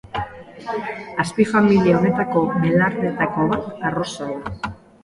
[1.25, 4.61] Azpifamilia honetako belarretako bat arroza da.